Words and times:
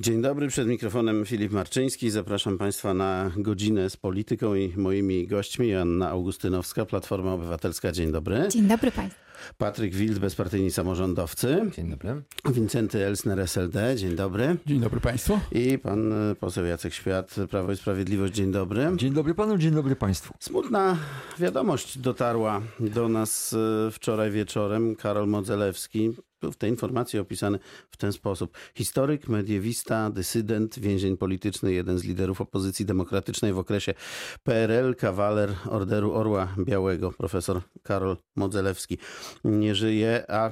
Dzień 0.00 0.22
dobry, 0.22 0.48
przed 0.48 0.68
mikrofonem 0.68 1.26
Filip 1.26 1.52
Marczyński. 1.52 2.10
Zapraszam 2.10 2.58
Państwa 2.58 2.94
na 2.94 3.30
godzinę 3.36 3.90
z 3.90 3.96
polityką 3.96 4.54
i 4.54 4.72
moimi 4.76 5.26
gośćmi. 5.26 5.74
Anna 5.74 6.10
Augustynowska, 6.10 6.86
Platforma 6.86 7.32
Obywatelska. 7.32 7.92
Dzień 7.92 8.12
dobry. 8.12 8.48
Dzień 8.48 8.66
dobry 8.66 8.90
Państwu. 8.90 9.20
Patryk 9.58 9.94
Wild, 9.94 10.18
bezpartyjni 10.18 10.70
samorządowcy. 10.70 11.70
Dzień 11.76 11.90
dobry. 11.90 12.22
Wincenty 12.44 13.06
Elsner, 13.06 13.40
SLD. 13.40 13.96
Dzień 13.96 14.16
dobry. 14.16 14.56
Dzień 14.66 14.80
dobry 14.80 15.00
Państwu. 15.00 15.40
I 15.52 15.78
pan 15.78 16.12
e, 16.12 16.34
poseł 16.34 16.64
Jacek 16.64 16.94
Świat, 16.94 17.36
Prawo 17.50 17.72
i 17.72 17.76
Sprawiedliwość. 17.76 18.34
Dzień 18.34 18.52
dobry. 18.52 18.92
Dzień 18.96 19.12
dobry 19.12 19.34
panu, 19.34 19.58
dzień 19.58 19.74
dobry 19.74 19.96
państwu. 19.96 20.34
Smutna 20.38 20.96
wiadomość 21.38 21.98
dotarła 21.98 22.62
do 22.80 23.08
nas 23.08 23.52
e, 23.86 23.90
wczoraj 23.90 24.30
wieczorem. 24.30 24.96
Karol 24.96 25.28
Modzelewski 25.28 26.10
w 26.42 26.56
tej 26.56 26.70
informacji 26.70 27.18
opisany 27.18 27.58
w 27.90 27.96
ten 27.96 28.12
sposób. 28.12 28.58
Historyk, 28.74 29.28
mediewista, 29.28 30.10
dysydent, 30.10 30.78
więzień 30.78 31.16
polityczny, 31.16 31.72
jeden 31.72 31.98
z 31.98 32.04
liderów 32.04 32.40
opozycji 32.40 32.86
demokratycznej 32.86 33.52
w 33.52 33.58
okresie 33.58 33.94
PRL, 34.42 34.94
kawaler 34.94 35.54
Orderu 35.68 36.12
Orła 36.12 36.54
Białego, 36.58 37.12
profesor 37.12 37.60
Karol 37.82 38.16
Modzelewski. 38.36 38.98
Nie 39.44 39.74
żyje, 39.74 40.30
a 40.30 40.50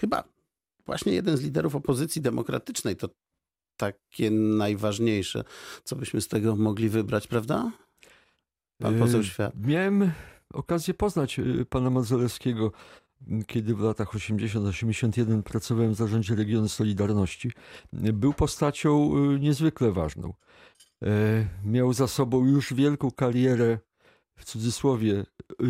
chyba 0.00 0.24
właśnie 0.86 1.12
jeden 1.12 1.36
z 1.36 1.42
liderów 1.42 1.74
opozycji 1.76 2.22
demokratycznej 2.22 2.96
to 2.96 3.08
takie 3.76 4.30
najważniejsze, 4.30 5.44
co 5.84 5.96
byśmy 5.96 6.20
z 6.20 6.28
tego 6.28 6.56
mogli 6.56 6.88
wybrać, 6.88 7.26
prawda? 7.26 7.72
Pan 8.78 8.98
poseł 8.98 9.20
E, 9.20 9.24
Świat. 9.24 9.54
Miałem 9.66 10.12
okazję 10.52 10.94
poznać 10.94 11.38
e, 11.38 11.44
pana 11.64 11.90
Modzelewskiego, 11.90 12.72
kiedy 13.46 13.74
w 13.74 13.80
latach 13.80 14.08
80-81 14.14 15.42
pracowałem 15.42 15.92
w 15.92 15.96
zarządzie 15.96 16.34
regionu 16.34 16.68
Solidarności. 16.68 17.50
Był 17.92 18.32
postacią 18.34 19.12
e, 19.16 19.38
niezwykle 19.38 19.92
ważną. 19.92 20.34
E, 21.02 21.08
Miał 21.64 21.92
za 21.92 22.08
sobą 22.08 22.46
już 22.46 22.74
wielką 22.74 23.10
karierę, 23.10 23.78
w 24.36 24.44
cudzysłowie, 24.44 25.24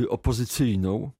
e, 0.04 0.08
opozycyjną. 0.08 1.10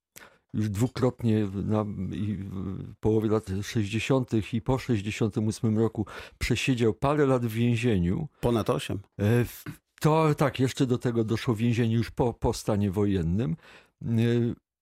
Już 0.53 0.69
dwukrotnie 0.69 1.45
w- 1.45 1.65
na, 1.65 1.83
w 1.83 2.95
połowie 2.99 3.29
lat 3.29 3.45
60. 3.61 4.53
i 4.53 4.61
po 4.61 4.77
68 4.79 5.77
roku 5.79 6.05
przesiedział 6.37 6.93
parę 6.93 7.25
lat 7.25 7.45
w 7.45 7.51
więzieniu. 7.53 8.27
Ponad 8.41 8.69
8. 8.69 8.99
E, 9.17 9.45
w- 9.45 9.63
To 10.01 10.35
tak, 10.35 10.59
jeszcze 10.59 10.85
do 10.85 10.97
tego 10.97 11.23
doszło 11.23 11.55
więzienie 11.55 11.95
już 11.95 12.11
po, 12.11 12.33
po 12.33 12.53
stanie 12.53 12.91
wojennym. 12.91 13.55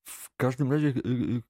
W 0.08 0.36
każdym 0.36 0.72
razie 0.72 0.88
e, 0.88 0.92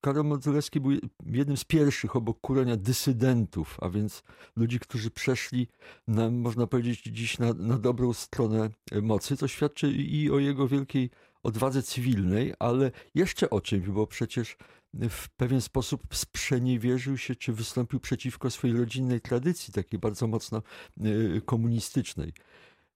Karol 0.00 0.24
Modzelewski 0.24 0.80
był 0.80 0.92
jednym 1.26 1.56
z 1.56 1.64
pierwszych 1.64 2.16
obok 2.16 2.40
Kurenia 2.40 2.76
dysydentów, 2.76 3.78
a 3.80 3.88
więc 3.88 4.22
ludzi, 4.56 4.78
którzy 4.78 5.10
przeszli, 5.10 5.68
na, 6.08 6.30
można 6.30 6.66
powiedzieć, 6.66 7.02
dziś 7.02 7.38
na, 7.38 7.52
na 7.52 7.78
dobrą 7.78 8.12
stronę 8.12 8.70
e, 8.92 9.00
mocy. 9.00 9.36
To 9.36 9.48
świadczy 9.48 9.92
i 9.92 10.30
o 10.30 10.38
jego 10.38 10.68
wielkiej 10.68 11.10
odwadze 11.42 11.82
cywilnej, 11.82 12.54
ale 12.58 12.90
jeszcze 13.14 13.50
o 13.50 13.60
czymś, 13.60 13.88
bo 13.88 14.06
przecież 14.06 14.56
w 14.94 15.28
pewien 15.28 15.60
sposób 15.60 16.02
sprzeniewierzył 16.12 17.18
się, 17.18 17.34
czy 17.34 17.52
wystąpił 17.52 18.00
przeciwko 18.00 18.50
swojej 18.50 18.76
rodzinnej 18.76 19.20
tradycji, 19.20 19.74
takiej 19.74 19.98
bardzo 19.98 20.26
mocno 20.26 20.62
e, 21.00 21.40
komunistycznej. 21.40 22.32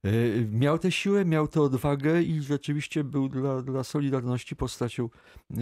E, 0.04 0.10
Miał 0.50 0.78
tę 0.78 0.92
siłę, 0.92 1.24
miał 1.24 1.48
tę 1.48 1.60
odwagę 1.62 2.22
i 2.22 2.40
rzeczywiście 2.42 3.04
był 3.04 3.28
dla, 3.28 3.62
dla 3.62 3.84
Solidarności 3.84 4.56
postacią 4.56 5.04
e, 5.50 5.56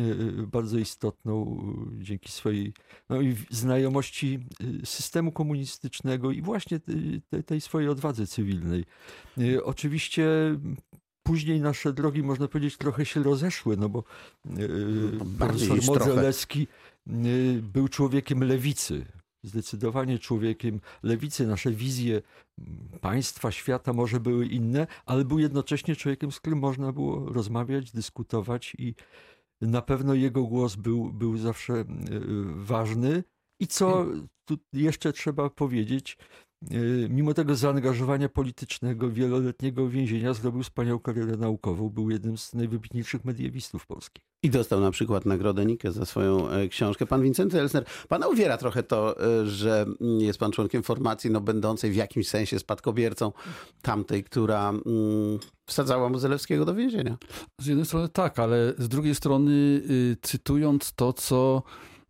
bardzo 0.47 0.79
istotną 0.79 1.57
e, 2.01 2.05
dzięki 2.05 2.33
swojej 2.33 2.73
no 3.09 3.21
i 3.21 3.37
znajomości 3.51 4.39
e, 4.83 4.87
systemu 4.87 5.33
komunistycznego 5.33 6.31
i 6.31 6.43
właśnie 6.43 6.81
tej- 6.81 7.23
tej, 7.47 7.61
swojej 7.61 7.89
odwadze 7.89 8.27
cywilnej. 8.27 8.85
E, 9.39 9.65
Oczywiście 9.65 10.27
później 11.23 11.61
nasze 11.61 11.93
drogi, 11.93 12.23
można 12.23 12.49
powiedzieć, 12.49 12.77
trochę 12.77 13.05
się 13.07 13.23
rozeszły, 13.23 13.77
no 13.77 13.89
bo 13.89 14.05
e, 14.47 14.51
bardziej 15.25 15.69
profesor. 15.69 15.99
Modzelewski 15.99 16.67
e, 17.07 17.13
był 17.63 17.89
człowiekiem 17.89 18.45
lewicy. 18.45 19.07
Zdecydowanie 19.43 20.19
człowiekiem 20.19 20.81
lewicy. 21.03 21.47
Nasze 21.47 21.71
wizje 21.71 22.23
państwa, 23.01 23.51
świata 23.51 23.93
może 23.93 24.21
były 24.21 24.47
inne, 24.47 24.87
ale 25.07 25.25
był 25.25 25.39
jednocześnie 25.39 25.97
człowiekiem, 25.97 26.33
z 26.33 26.41
którym 26.41 26.59
można 26.59 26.93
było 26.93 27.33
rozmawiać, 27.33 27.93
dyskutować 27.93 28.77
i 28.79 28.95
na 29.61 29.83
pewno 29.83 30.15
jego 30.15 30.43
głos 30.45 30.77
był, 30.77 31.13
był 31.13 31.37
zawsze 31.37 31.75
e, 31.75 31.87
ważny. 32.55 33.25
I 33.61 33.67
co 33.67 34.07
tu 34.45 34.59
jeszcze 34.73 35.13
trzeba 35.13 35.51
powiedzieć, 35.51 36.19
mimo 37.09 37.35
tego 37.35 37.55
zaangażowania 37.55 38.29
politycznego, 38.29 39.11
wieloletniego 39.11 39.89
więzienia, 39.89 40.35
zrobił 40.35 40.63
wspaniałą 40.63 40.99
karierę 40.99 41.37
naukową. 41.37 41.89
Był 41.89 42.11
jednym 42.11 42.39
z 42.39 42.55
najwybitniejszych 42.55 43.25
mediewistów 43.25 43.87
polskich. 43.87 44.25
I 44.43 44.51
dostał 44.51 44.81
na 44.81 44.91
przykład 44.91 45.27
nagrodę 45.27 45.67
Nikę 45.67 45.93
za 45.93 46.07
swoją 46.07 46.49
e, 46.49 46.69
książkę. 46.69 47.07
Pan 47.07 47.23
Wincenty 47.23 47.61
Elsner, 47.61 47.85
pana 48.09 48.29
uwiera 48.29 48.57
trochę 48.57 48.83
to, 48.83 49.21
e, 49.21 49.47
że 49.47 49.87
jest 50.19 50.39
pan 50.39 50.53
członkiem 50.53 50.83
formacji 50.83 51.31
no, 51.31 51.41
będącej 51.41 51.91
w 51.91 51.97
jakimś 51.97 52.29
sensie 52.29 52.59
spadkobiercą 52.59 53.33
tamtej, 53.83 54.25
która 54.25 54.69
mm, 54.69 54.83
wsadzała 55.67 56.09
Mozelewskiego 56.09 56.65
do 56.65 56.75
więzienia. 56.75 57.17
Z 57.59 57.67
jednej 57.67 57.87
strony 57.87 58.09
tak, 58.09 58.39
ale 58.39 58.75
z 58.79 58.89
drugiej 58.89 59.15
strony 59.15 59.53
y, 59.91 60.17
cytując 60.23 60.93
to, 60.93 61.13
co 61.13 61.63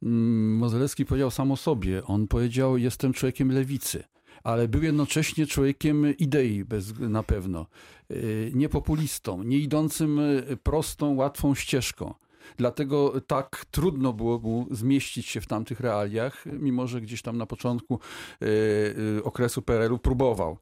mm, 0.02 0.56
Mozelewski 0.56 1.04
powiedział 1.04 1.30
sam 1.30 1.52
o 1.52 1.56
sobie, 1.56 2.04
on 2.04 2.26
powiedział, 2.26 2.78
jestem 2.78 3.12
człowiekiem 3.12 3.52
lewicy. 3.52 4.09
Ale 4.44 4.68
był 4.68 4.82
jednocześnie 4.82 5.46
człowiekiem 5.46 6.16
idei, 6.18 6.64
bez, 6.64 6.98
na 6.98 7.22
pewno. 7.22 7.66
Y, 8.10 8.52
Nie 8.54 8.68
populistą, 8.68 9.42
nie 9.42 9.56
idącym 9.58 10.18
y, 10.18 10.56
prostą, 10.62 11.14
łatwą 11.14 11.54
ścieżką. 11.54 12.14
Dlatego 12.56 13.20
tak 13.20 13.64
trudno 13.70 14.12
było 14.12 14.38
mu 14.38 14.66
zmieścić 14.70 15.26
się 15.26 15.40
w 15.40 15.46
tamtych 15.46 15.80
realiach, 15.80 16.44
mimo 16.46 16.86
że 16.86 17.00
gdzieś 17.00 17.22
tam 17.22 17.38
na 17.38 17.46
początku 17.46 18.00
y, 18.42 19.20
okresu 19.24 19.62
PRL-u 19.62 19.98
próbował. 19.98 20.58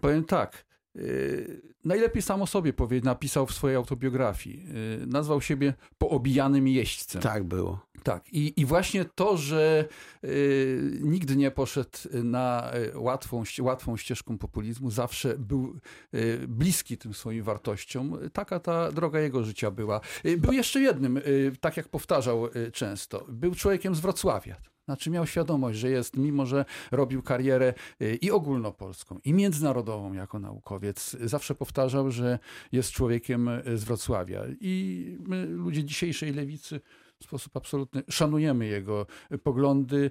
Powiem 0.00 0.24
tak. 0.24 0.71
Y, 0.96 1.72
Najlepiej 1.84 2.22
sam 2.22 2.42
o 2.42 2.46
sobie 2.46 2.72
powie, 2.72 3.00
napisał 3.04 3.46
w 3.46 3.52
swojej 3.52 3.76
autobiografii. 3.76 4.66
Y, 5.02 5.06
Nazwał 5.06 5.40
siebie 5.40 5.74
poobijanym 5.98 6.68
jeźdźcem. 6.68 7.22
Tak 7.22 7.44
było. 7.44 7.86
Tak, 8.02 8.32
i, 8.32 8.60
i 8.60 8.66
właśnie 8.66 9.04
to, 9.04 9.36
że 9.36 9.88
y, 10.24 10.98
nigdy 11.02 11.36
nie 11.36 11.50
poszedł 11.50 11.98
na 12.24 12.70
łatwą, 12.94 13.42
łatwą 13.60 13.96
ścieżką 13.96 14.38
populizmu, 14.38 14.90
zawsze 14.90 15.38
był 15.38 15.76
y, 16.14 16.38
bliski 16.48 16.98
tym 16.98 17.14
swoim 17.14 17.42
wartościom. 17.42 18.18
Taka 18.32 18.60
ta 18.60 18.92
droga 18.92 19.20
jego 19.20 19.44
życia 19.44 19.70
była. 19.70 20.00
Był 20.38 20.52
jeszcze 20.52 20.80
jednym, 20.80 21.16
y, 21.16 21.52
tak 21.60 21.76
jak 21.76 21.88
powtarzał 21.88 22.48
często, 22.72 23.26
był 23.28 23.54
człowiekiem 23.54 23.94
z 23.94 24.00
Wrocławia. 24.00 24.56
Znaczy 24.92 25.10
miał 25.10 25.26
świadomość, 25.26 25.78
że 25.78 25.90
jest, 25.90 26.16
mimo 26.16 26.46
że 26.46 26.64
robił 26.90 27.22
karierę 27.22 27.74
y, 28.02 28.18
i 28.22 28.30
ogólnopolską, 28.30 29.18
i 29.24 29.34
międzynarodową 29.34 30.12
jako 30.12 30.38
naukowiec, 30.38 31.16
zawsze 31.20 31.54
powtarzał, 31.54 32.10
że 32.10 32.38
jest 32.72 32.90
człowiekiem 32.90 33.48
y, 33.48 33.78
z 33.78 33.84
Wrocławia. 33.84 34.42
I 34.60 35.16
my, 35.20 35.46
ludzie 35.46 35.84
dzisiejszej 35.84 36.32
lewicy, 36.32 36.80
w 37.20 37.24
sposób 37.24 37.56
absolutny 37.56 38.02
szanujemy 38.10 38.66
jego 38.66 39.06
poglądy. 39.42 40.10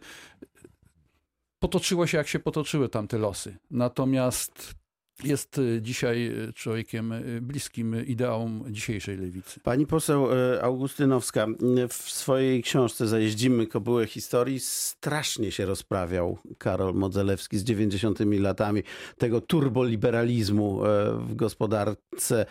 Potoczyło 1.59 2.07
się, 2.07 2.17
jak 2.17 2.27
się 2.27 2.39
potoczyły 2.39 2.89
tamte 2.89 3.17
losy. 3.17 3.57
Natomiast 3.71 4.80
jest 5.23 5.57
y, 5.57 5.79
dzisiaj 5.81 6.27
y, 6.49 6.53
człowiekiem 6.53 7.11
y, 7.11 7.41
bliskim 7.41 8.05
ideałom 8.05 8.63
dzisiejszej 8.69 9.17
lewicy. 9.17 9.59
Pani 9.59 9.87
poseł 9.87 10.27
Augustynowska 10.61 11.47
w 11.89 11.93
swojej 11.93 12.63
książce 12.63 13.07
Zajeździmy 13.07 13.67
kobyłę 13.67 14.07
historii 14.07 14.59
strasznie 14.59 15.51
się 15.51 15.65
rozprawiał 15.65 16.37
Karol 16.57 16.93
Modzelewski 16.93 17.57
z 17.57 17.63
90 17.63 18.19
latami 18.19 18.83
tego 19.17 19.41
turboliberalizmu 19.41 20.81
w 21.17 21.35
gospodarce, 21.35 22.45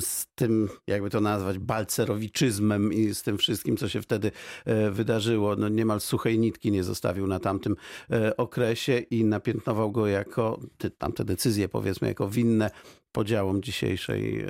z 0.00 0.26
tym, 0.34 0.68
jakby 0.86 1.10
to 1.10 1.20
nazwać, 1.20 1.58
balcerowiczyzmem 1.58 2.92
i 2.92 3.14
z 3.14 3.22
tym 3.22 3.38
wszystkim, 3.38 3.76
co 3.76 3.88
się 3.88 4.02
wtedy 4.02 4.32
wydarzyło. 4.90 5.56
No 5.56 5.68
niemal 5.68 6.00
suchej 6.00 6.38
nitki 6.38 6.72
nie 6.72 6.84
zostawił 6.84 7.26
na 7.26 7.40
tamtym 7.40 7.76
okresie 8.36 8.98
i 8.98 9.24
napiętnował 9.24 9.92
go 9.92 10.06
jako, 10.06 10.60
te- 10.78 10.90
tamte 10.90 11.24
decyzje 11.24 11.68
powiedzmy, 11.68 11.87
jako 12.02 12.28
winne 12.28 12.70
podziałom 13.12 13.62
dzisiejszej 13.62 14.40
e, 14.40 14.46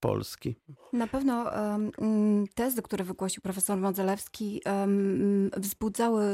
Polski. 0.00 0.56
Na 0.92 1.06
pewno 1.06 1.50
tezy, 2.54 2.82
które 2.82 3.04
wygłosił 3.04 3.42
profesor 3.42 3.78
Modzelewski, 3.78 4.62
wzbudzały 5.56 6.24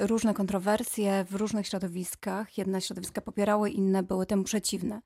różne 0.00 0.34
kontrowersje 0.34 1.24
w 1.30 1.34
różnych 1.34 1.66
środowiskach. 1.66 2.58
Jedne 2.58 2.80
środowiska 2.80 3.20
popierały, 3.20 3.70
inne 3.70 4.02
były 4.02 4.26
temu 4.26 4.44
przeciwne. 4.44 5.00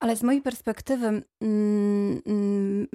Ale 0.00 0.16
z 0.16 0.22
mojej 0.22 0.42
perspektywy 0.42 1.06
mm, 1.06 1.22
mm, 2.26 2.86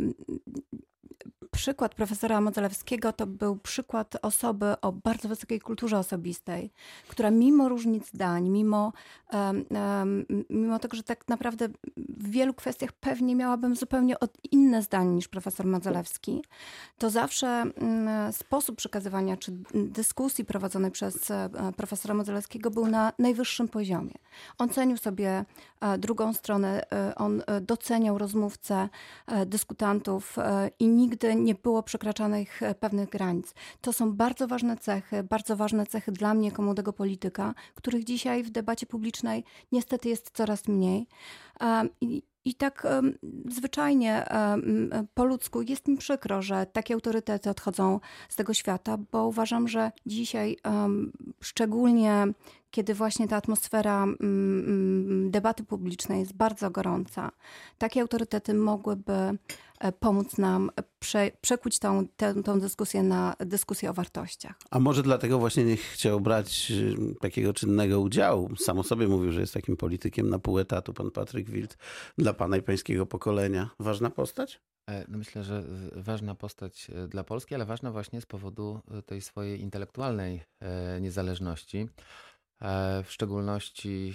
przykład 1.51 1.95
profesora 1.95 2.41
Modzelewskiego 2.41 3.13
to 3.13 3.27
był 3.27 3.55
przykład 3.55 4.17
osoby 4.21 4.75
o 4.81 4.91
bardzo 4.91 5.29
wysokiej 5.29 5.59
kulturze 5.59 5.97
osobistej, 5.97 6.71
która 7.07 7.31
mimo 7.31 7.69
różnic 7.69 8.07
zdań, 8.07 8.49
mimo, 8.49 8.93
um, 9.33 9.65
um, 9.69 10.25
mimo 10.49 10.79
tego, 10.79 10.97
że 10.97 11.03
tak 11.03 11.27
naprawdę 11.27 11.69
w 11.97 12.29
wielu 12.29 12.53
kwestiach 12.53 12.91
pewnie 12.91 13.35
miałabym 13.35 13.75
zupełnie 13.75 14.15
inne 14.51 14.81
zdanie 14.81 15.11
niż 15.11 15.27
profesor 15.27 15.65
Modzelewski, 15.65 16.43
to 16.97 17.09
zawsze 17.09 17.63
um, 17.81 18.33
sposób 18.33 18.77
przekazywania 18.77 19.37
czy 19.37 19.51
dyskusji 19.73 20.45
prowadzonej 20.45 20.91
przez 20.91 21.31
e, 21.31 21.49
profesora 21.77 22.13
Modzelewskiego 22.13 22.71
był 22.71 22.87
na 22.87 23.13
najwyższym 23.19 23.67
poziomie. 23.67 24.13
On 24.57 24.69
cenił 24.69 24.97
sobie 24.97 25.45
e, 25.81 25.97
drugą 25.97 26.33
stronę, 26.33 26.91
e, 26.91 27.15
on 27.15 27.43
doceniał 27.61 28.17
rozmówcę, 28.17 28.89
dyskutantów 29.45 30.35
i 30.79 30.87
nigdy 30.95 31.35
nie 31.35 31.55
było 31.55 31.83
przekraczanych 31.83 32.63
e, 32.63 32.75
pewnych 32.75 33.09
granic. 33.09 33.53
To 33.81 33.93
są 33.93 34.13
bardzo 34.13 34.47
ważne 34.47 34.77
cechy, 34.77 35.23
bardzo 35.23 35.55
ważne 35.55 35.85
cechy 35.85 36.11
dla 36.11 36.33
mnie 36.33 36.47
jako 36.47 36.61
młodego 36.61 36.93
polityka, 36.93 37.53
których 37.75 38.03
dzisiaj 38.03 38.43
w 38.43 38.49
debacie 38.49 38.85
publicznej 38.85 39.43
niestety 39.71 40.09
jest 40.09 40.31
coraz 40.31 40.67
mniej. 40.67 41.07
I, 42.01 42.23
i 42.45 42.55
tak 42.55 42.87
um, 42.91 43.17
zwyczajnie 43.45 44.25
um, 44.31 44.89
po 45.13 45.25
ludzku 45.25 45.61
jest 45.61 45.87
mi 45.87 45.97
przykro, 45.97 46.41
że 46.41 46.65
takie 46.65 46.93
autorytety 46.93 47.49
odchodzą 47.49 47.99
z 48.29 48.35
tego 48.35 48.53
świata, 48.53 48.97
bo 49.11 49.27
uważam, 49.27 49.67
że 49.67 49.91
dzisiaj, 50.05 50.57
um, 50.65 51.11
szczególnie 51.41 52.27
kiedy 52.71 52.93
właśnie 52.93 53.27
ta 53.27 53.35
atmosfera 53.35 54.07
debaty 55.29 55.63
publicznej 55.63 56.19
jest 56.19 56.33
bardzo 56.33 56.71
gorąca, 56.71 57.31
takie 57.77 58.01
autorytety 58.01 58.53
mogłyby 58.53 59.13
e, 59.79 59.91
pomóc 59.91 60.37
nam 60.37 60.71
prze, 60.99 61.31
przekuć 61.41 61.79
tą, 61.79 62.07
tę, 62.17 62.43
tą 62.43 62.59
dyskusję 62.59 63.03
na 63.03 63.35
dyskusję 63.39 63.89
o 63.89 63.93
wartościach. 63.93 64.55
A 64.71 64.79
może 64.79 65.03
dlatego 65.03 65.39
właśnie 65.39 65.63
nie 65.63 65.77
chciał 65.77 66.21
brać 66.21 66.71
y, 66.71 67.15
takiego 67.21 67.53
czynnego 67.53 67.99
udziału. 67.99 68.55
Samo 68.55 68.83
sobie 68.83 69.07
mówił, 69.07 69.31
że 69.31 69.41
jest 69.41 69.53
takim 69.53 69.77
politykiem 69.77 70.29
na 70.29 70.39
pół 70.39 70.59
etatu, 70.59 70.93
pan 70.93 71.11
Patryk 71.11 71.49
Wild, 71.49 71.77
dla 72.17 72.33
pana 72.33 72.57
i 72.57 72.61
pańskiego 72.61 73.05
pokolenia. 73.05 73.69
Ważna 73.79 74.09
postać? 74.09 74.61
E, 74.89 75.05
no 75.07 75.17
myślę, 75.17 75.43
że 75.43 75.63
ważna 75.95 76.35
postać 76.35 76.91
e, 76.95 77.07
dla 77.07 77.23
Polski, 77.23 77.55
ale 77.55 77.65
ważna 77.65 77.91
właśnie 77.91 78.21
z 78.21 78.25
powodu 78.25 78.79
tej 79.05 79.21
swojej 79.21 79.61
intelektualnej 79.61 80.41
niezależności. 81.01 81.87
W 83.03 83.07
szczególności 83.11 84.13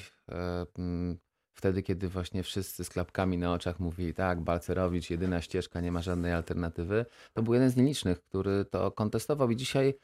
wtedy, 1.57 1.83
kiedy 1.83 2.09
właśnie 2.09 2.43
wszyscy 2.43 2.85
z 2.85 2.89
klapkami 2.89 3.39
na 3.39 3.53
oczach 3.53 3.81
mówili, 3.81 4.15
tak, 4.15 4.41
Balcerowicz, 4.41 5.11
jedyna 5.11 5.43
ścieżka, 5.43 5.81
nie 5.81 5.93
ma 5.93 6.03
żadnej 6.03 6.33
alternatywy, 6.33 7.07
to 7.33 7.43
był 7.43 7.55
jeden 7.55 7.71
z 7.71 7.77
nielicznych, 7.77 8.23
który 8.23 8.65
to 8.65 8.91
kontestował 8.91 9.51
i 9.51 9.57
dzisiaj 9.57 9.95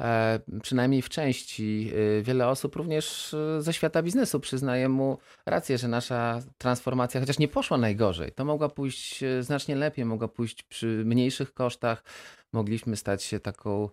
e, 0.00 0.40
przynajmniej 0.62 1.02
w 1.02 1.08
części 1.08 1.92
e, 2.18 2.22
wiele 2.22 2.48
osób 2.48 2.76
również 2.76 3.34
e, 3.34 3.62
ze 3.62 3.72
świata 3.72 4.02
biznesu 4.02 4.40
przyznaje 4.40 4.88
mu 4.88 5.18
rację, 5.46 5.78
że 5.78 5.88
nasza 5.88 6.42
transformacja 6.58 7.20
chociaż 7.20 7.38
nie 7.38 7.48
poszła 7.48 7.78
najgorzej, 7.78 8.32
to 8.32 8.44
mogła 8.44 8.68
pójść 8.68 9.24
znacznie 9.40 9.76
lepiej, 9.76 10.04
mogła 10.04 10.28
pójść 10.28 10.62
przy 10.62 11.02
mniejszych 11.06 11.54
kosztach, 11.54 12.04
mogliśmy 12.52 12.96
stać 12.96 13.22
się 13.22 13.40
taką 13.40 13.88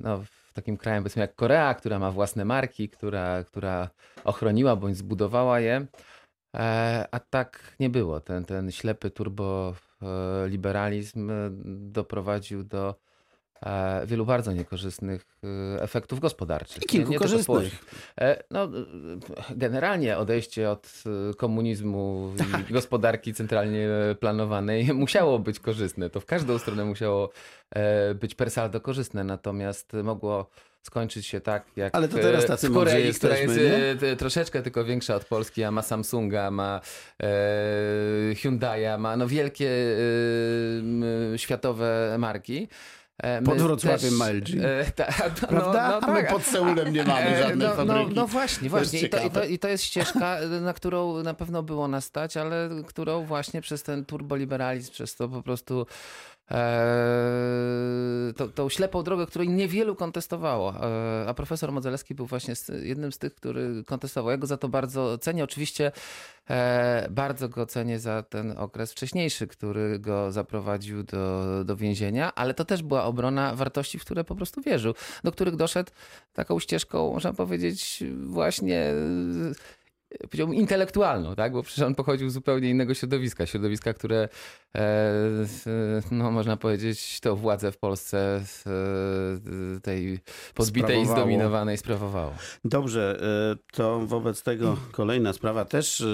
no, 0.00 0.24
takim 0.52 0.76
krajem 0.76 1.02
powiedzmy 1.02 1.22
jak 1.22 1.34
Korea, 1.34 1.74
która 1.74 1.98
ma 1.98 2.10
własne 2.10 2.44
marki, 2.44 2.88
która, 2.88 3.44
która 3.44 3.90
ochroniła 4.24 4.76
bądź 4.76 4.96
zbudowała 4.96 5.60
je. 5.60 5.86
E, 6.56 7.06
a 7.10 7.20
tak 7.20 7.76
nie 7.80 7.90
było. 7.90 8.20
Ten, 8.20 8.44
ten 8.44 8.70
ślepy 8.70 9.10
turboliberalizm 9.10 11.30
e, 11.30 11.50
doprowadził 11.92 12.64
do 12.64 12.90
e, 12.90 12.94
wielu 14.06 14.26
bardzo 14.26 14.52
niekorzystnych 14.52 15.26
efektów 15.78 16.20
gospodarczych. 16.20 16.82
I 16.82 16.86
kilku 16.86 17.10
nie, 17.10 17.14
nie 17.14 17.18
korzystnych. 17.18 17.84
No, 18.50 18.68
generalnie 19.56 20.18
odejście 20.18 20.70
od 20.70 21.02
komunizmu 21.36 22.32
tak. 22.52 22.70
i 22.70 22.72
gospodarki 22.72 23.34
centralnie 23.34 23.88
planowanej 24.20 24.94
musiało 24.94 25.38
być 25.38 25.60
korzystne. 25.60 26.10
To 26.10 26.20
w 26.20 26.26
każdą 26.26 26.58
stronę 26.58 26.84
musiało 26.84 27.30
być 28.20 28.34
per 28.34 28.50
saldo 28.50 28.80
korzystne, 28.80 29.24
natomiast 29.24 29.92
mogło 30.04 30.50
skończyć 30.82 31.26
się 31.26 31.40
tak 31.40 31.66
jak 31.76 31.94
Ale 31.94 32.08
to 32.08 32.16
teraz 32.16 32.46
tacy 32.46 32.68
w 32.68 32.74
Korei, 32.74 33.06
jesteśmy, 33.06 33.46
która 33.46 33.62
jest 33.62 34.02
nie? 34.02 34.16
troszeczkę 34.16 34.62
tylko 34.62 34.84
większa 34.84 35.14
od 35.14 35.24
Polski, 35.24 35.64
a 35.64 35.70
ma 35.70 35.82
Samsunga, 35.82 36.50
ma 36.50 36.80
e, 37.22 37.28
Hyundai'a, 38.34 38.98
ma 38.98 39.16
no 39.16 39.28
wielkie 39.28 39.70
e, 41.32 41.38
światowe 41.38 42.16
marki. 42.18 42.68
My 43.22 43.42
pod 43.42 43.58
Wrocławiem 43.58 44.14
ma 44.14 44.30
LG. 44.30 44.50
E, 44.62 44.92
ta, 44.92 45.06
no, 45.42 45.48
Prawda? 45.48 45.88
No, 45.88 46.00
no, 46.00 46.06
a 46.06 46.12
my 46.12 46.22
tak. 46.22 46.30
pod 46.30 46.42
Seulem 46.42 46.92
nie 46.92 47.04
mamy 47.04 47.26
e, 47.26 47.42
żadnej 47.42 47.68
no, 47.68 47.74
fabryki. 47.74 48.14
No, 48.14 48.14
no 48.14 48.26
właśnie, 48.26 48.70
właśnie. 48.70 49.00
I 49.00 49.08
to, 49.08 49.24
i, 49.26 49.30
to, 49.30 49.44
I 49.44 49.58
to 49.58 49.68
jest 49.68 49.84
ścieżka, 49.84 50.38
na 50.60 50.72
którą 50.72 51.22
na 51.22 51.34
pewno 51.34 51.62
było 51.62 51.88
nas 51.88 52.04
stać, 52.04 52.36
ale 52.36 52.68
którą 52.86 53.24
właśnie 53.24 53.60
przez 53.60 53.82
ten 53.82 54.04
turboliberalizm, 54.04 54.92
przez 54.92 55.16
to 55.16 55.28
po 55.28 55.42
prostu 55.42 55.86
tą, 58.36 58.52
tą 58.52 58.68
ślepą 58.68 59.02
drogę, 59.02 59.26
której 59.26 59.48
niewielu 59.48 59.96
kontestowało. 59.96 60.74
Eee, 60.74 61.28
a 61.28 61.34
profesor 61.34 61.72
Modzelewski 61.72 62.14
był 62.14 62.26
właśnie 62.26 62.54
jednym 62.82 63.12
z 63.12 63.18
tych, 63.18 63.34
który 63.34 63.84
kontestował. 63.86 64.30
Ja 64.30 64.36
go 64.36 64.46
za 64.46 64.56
to 64.56 64.68
bardzo 64.68 65.18
cenię. 65.18 65.44
Oczywiście 65.44 65.92
eee, 66.48 67.10
bardzo 67.10 67.48
go 67.48 67.66
cenię 67.66 67.98
za 67.98 68.22
ten 68.22 68.54
okres 68.58 68.92
wcześniejszy, 68.92 69.46
który 69.46 69.98
go 69.98 70.32
zaprowadził 70.32 71.02
do, 71.02 71.64
do 71.64 71.76
więzienia, 71.76 72.34
ale 72.34 72.54
to 72.54 72.64
też 72.64 72.82
była 72.82 73.04
obrona 73.04 73.54
wartości, 73.54 73.98
w 73.98 74.04
które 74.04 74.24
po 74.24 74.34
prostu 74.34 74.62
wierzył, 74.62 74.94
do 75.24 75.32
których 75.32 75.56
doszedł 75.56 75.90
taką 76.32 76.58
ścieżką, 76.58 77.12
można 77.12 77.32
powiedzieć, 77.32 78.04
właśnie 78.26 78.92
powiedziałbym, 80.18 80.56
intelektualną, 80.56 81.34
tak? 81.34 81.52
bo 81.52 81.62
przecież 81.62 81.84
on 81.84 81.94
pochodził 81.94 82.30
z 82.30 82.32
zupełnie 82.32 82.70
innego 82.70 82.94
środowiska. 82.94 83.46
Środowiska, 83.46 83.94
które, 83.94 84.28
e, 84.76 85.12
no 86.10 86.30
można 86.30 86.56
powiedzieć, 86.56 87.20
to 87.20 87.36
władzę 87.36 87.72
w 87.72 87.78
Polsce 87.78 88.42
e, 89.76 89.80
tej 89.80 90.20
podbitej 90.54 91.02
i 91.02 91.06
zdominowanej 91.06 91.76
sprawowało. 91.76 92.34
Dobrze, 92.64 93.20
e, 93.52 93.56
to 93.72 94.00
wobec 94.00 94.42
tego 94.42 94.76
kolejna 94.92 95.32
sprawa, 95.32 95.64
też 95.64 96.04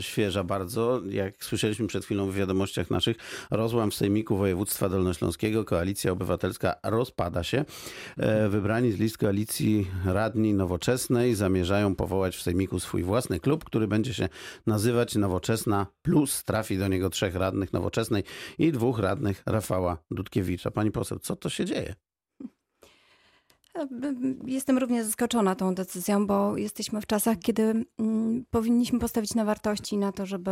świeża 0.00 0.44
bardzo. 0.44 1.00
Jak 1.10 1.44
słyszeliśmy 1.44 1.86
przed 1.86 2.04
chwilą 2.04 2.30
w 2.30 2.34
wiadomościach 2.34 2.90
naszych, 2.90 3.16
rozłam 3.50 3.90
w 3.90 3.94
Sejmiku 3.94 4.36
Województwa 4.36 4.88
Dolnośląskiego, 4.88 5.64
Koalicja 5.64 6.12
Obywatelska 6.12 6.74
rozpada 6.82 7.42
się. 7.42 7.64
Wybrani 8.48 8.92
z 8.92 8.98
list 8.98 9.18
koalicji 9.18 9.86
radni 10.04 10.54
nowoczesnej 10.54 11.34
zamierzają 11.34 11.94
powołać 11.94 12.36
w 12.36 12.42
Sejmiku 12.42 12.80
swój 12.80 12.97
swój 12.98 13.04
własny 13.04 13.40
klub, 13.40 13.64
który 13.64 13.88
będzie 13.88 14.14
się 14.14 14.28
nazywać 14.66 15.14
Nowoczesna 15.14 15.86
Plus. 16.02 16.44
Trafi 16.44 16.78
do 16.78 16.88
niego 16.88 17.10
trzech 17.10 17.34
radnych 17.34 17.72
Nowoczesnej 17.72 18.24
i 18.58 18.72
dwóch 18.72 18.98
radnych 18.98 19.42
Rafała 19.46 19.98
Dudkiewicza. 20.10 20.70
Pani 20.70 20.90
poseł, 20.90 21.18
co 21.18 21.36
to 21.36 21.48
się 21.48 21.64
dzieje? 21.64 21.94
Jestem 24.46 24.78
również 24.78 25.06
zaskoczona 25.06 25.54
tą 25.54 25.74
decyzją, 25.74 26.26
bo 26.26 26.56
jesteśmy 26.56 27.00
w 27.00 27.06
czasach, 27.06 27.38
kiedy 27.38 27.84
mm, 27.98 28.44
powinniśmy 28.50 28.98
postawić 28.98 29.34
na 29.34 29.44
wartości, 29.44 29.98
na 29.98 30.12
to, 30.12 30.26
żeby. 30.26 30.50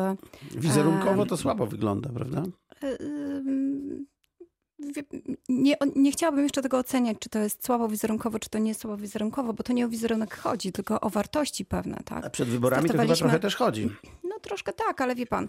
Wizerunkowo 0.56 1.26
to 1.26 1.36
słabo 1.36 1.66
wygląda, 1.66 2.08
prawda? 2.08 2.42
Nie, 5.48 5.76
nie 5.96 6.12
chciałabym 6.12 6.42
jeszcze 6.42 6.62
tego 6.62 6.78
oceniać, 6.78 7.16
czy 7.20 7.28
to 7.28 7.38
jest 7.38 7.64
słabo 7.66 7.88
wizerunkowo, 7.88 8.38
czy 8.38 8.50
to 8.50 8.58
nie 8.58 8.68
jest 8.68 8.80
słabo 8.80 8.96
wizerunkowo, 8.96 9.52
bo 9.52 9.62
to 9.62 9.72
nie 9.72 9.86
o 9.86 9.88
wizerunek 9.88 10.36
chodzi, 10.36 10.72
tylko 10.72 11.00
o 11.00 11.10
wartości 11.10 11.64
pewne. 11.64 12.00
Tak? 12.04 12.26
A 12.26 12.30
przed 12.30 12.48
wyborami 12.48 12.88
to 12.90 12.98
chyba 12.98 13.14
trochę 13.14 13.40
też 13.40 13.56
chodzi. 13.56 13.90
No 14.36 14.40
troszkę 14.40 14.72
tak, 14.72 15.00
ale 15.00 15.14
wie 15.14 15.26
pan, 15.26 15.48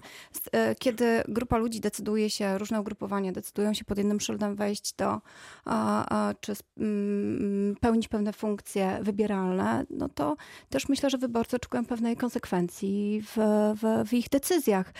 e, 0.51 0.75
kiedy 0.75 1.23
grupa 1.27 1.57
ludzi 1.57 1.79
decyduje 1.79 2.29
się, 2.29 2.57
różne 2.57 2.81
ugrupowania 2.81 3.31
decydują 3.31 3.73
się 3.73 3.85
pod 3.85 3.97
jednym 3.97 4.19
szyldem 4.19 4.55
wejść 4.55 4.93
do, 4.93 5.21
czy 6.39 6.53
pełnić 7.81 8.07
pewne 8.07 8.33
funkcje 8.33 8.99
wybieralne, 9.01 9.85
no 9.89 10.09
to 10.09 10.35
też 10.69 10.89
myślę, 10.89 11.09
że 11.09 11.17
wyborcy 11.17 11.55
oczekują 11.55 11.85
pewnej 11.85 12.17
konsekwencji 12.17 13.21
w, 13.25 13.37
w, 13.81 14.09
w 14.09 14.13
ich 14.13 14.29
decyzjach. 14.29 14.93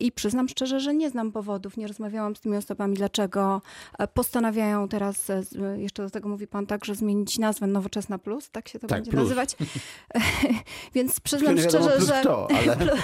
I 0.00 0.12
przyznam 0.12 0.48
szczerze, 0.48 0.80
że 0.80 0.94
nie 0.94 1.10
znam 1.10 1.32
powodów, 1.32 1.76
nie 1.76 1.86
rozmawiałam 1.86 2.36
z 2.36 2.40
tymi 2.40 2.56
osobami, 2.56 2.96
dlaczego 2.96 3.62
E, 3.98 4.08
postanawiają 4.08 4.88
teraz, 4.88 5.30
e, 5.30 5.42
jeszcze 5.76 6.02
do 6.02 6.10
tego 6.10 6.28
mówi 6.28 6.46
pan 6.46 6.66
tak, 6.66 6.84
że 6.84 6.94
zmienić 6.94 7.38
nazwę 7.38 7.66
Nowoczesna 7.66 8.18
Plus, 8.18 8.50
tak 8.50 8.68
się 8.68 8.78
to 8.78 8.86
tak, 8.86 8.98
będzie 8.98 9.10
plus. 9.10 9.22
nazywać. 9.22 9.56
Więc 10.94 11.20
przyznam 11.20 11.58
szczerze, 11.58 12.00
że... 12.00 12.22
To, 12.22 12.48
ale... 12.50 12.76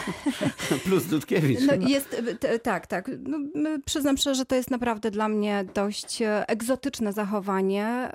Plus 0.84 1.06
Dudkiewicz. 1.06 1.60
No, 1.60 1.88
jest, 1.88 2.22
tak, 2.62 2.86
tak. 2.86 3.10
No, 3.54 3.68
przyznam 3.84 4.16
szczerze, 4.16 4.34
że 4.34 4.44
to 4.44 4.54
jest 4.54 4.70
naprawdę 4.70 5.10
dla 5.10 5.28
mnie 5.28 5.64
dość 5.74 6.22
e, 6.22 6.48
egzotyczne 6.48 7.12
zachowanie. 7.12 8.10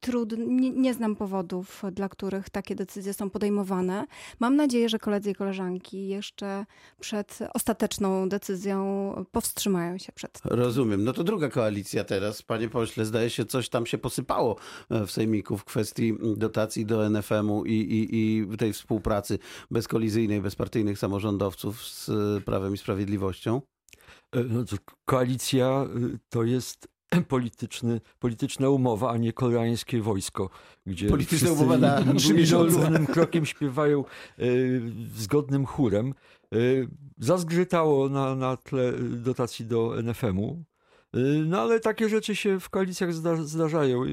Trud, 0.00 0.34
nie, 0.38 0.70
nie 0.70 0.94
znam 0.94 1.16
powodów, 1.16 1.82
dla 1.92 2.08
których 2.08 2.50
takie 2.50 2.74
decyzje 2.74 3.14
są 3.14 3.30
podejmowane. 3.30 4.04
Mam 4.40 4.56
nadzieję, 4.56 4.88
że 4.88 4.98
koledzy 4.98 5.30
i 5.30 5.34
koleżanki 5.34 6.08
jeszcze 6.08 6.66
przed 7.00 7.38
ostateczną 7.54 8.28
decyzją 8.28 8.84
powstrzymają 9.32 9.98
się 9.98 10.12
przed 10.12 10.40
tym. 10.40 10.58
Rozumiem. 10.58 11.04
No 11.04 11.12
to 11.12 11.24
druga 11.24 11.48
koalicja 11.48 12.04
teraz, 12.04 12.42
panie 12.42 12.68
pośle, 12.68 13.04
zdaje 13.04 13.30
się 13.30 13.44
coś 13.44 13.68
tam 13.68 13.86
się 13.86 13.98
posypało 13.98 14.56
e, 14.90 15.06
w 15.06 15.10
Sejmiku 15.10 15.58
w 15.58 15.64
kwestii 15.64 16.14
dotacji 16.36 16.86
do 16.86 17.10
NFM-u 17.10 17.64
i, 17.64 17.72
i, 17.72 18.16
i 18.16 18.56
tej 18.56 18.72
współpracy 18.72 19.38
bezkolizyjnej, 19.70 20.40
bezpartyjnych 20.40 20.93
samorządowców 20.98 21.84
z 21.84 22.08
e, 22.08 22.40
Prawem 22.40 22.74
i 22.74 22.78
Sprawiedliwością. 22.78 23.62
E, 24.32 24.44
no 24.44 24.64
koalicja 25.04 25.86
to 26.28 26.44
jest 26.44 26.88
polityczny, 27.28 28.00
polityczna 28.18 28.68
umowa, 28.68 29.10
a 29.10 29.16
nie 29.16 29.32
koreańskie 29.32 30.02
wojsko, 30.02 30.50
gdzie 30.86 31.08
polityczna 31.08 31.52
umowa 31.52 31.78
na 31.78 32.14
trzy 32.14 32.34
miesiące. 32.34 33.06
krokiem 33.12 33.46
śpiewają 33.46 34.04
zgodnym 35.16 35.66
chórem. 35.66 36.14
Zazgrzytało 37.18 38.08
na, 38.08 38.34
na 38.34 38.56
tle 38.56 38.92
dotacji 39.10 39.66
do 39.66 40.02
NFM-u. 40.02 40.64
No 41.46 41.60
ale 41.60 41.80
takie 41.80 42.08
rzeczy 42.08 42.36
się 42.36 42.60
w 42.60 42.70
koalicjach 42.70 43.14
zdarzają. 43.44 44.04